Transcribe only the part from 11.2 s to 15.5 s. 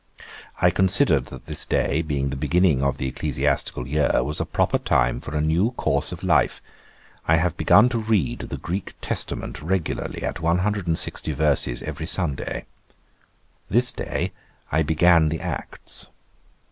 verses every Sunday. This day I began the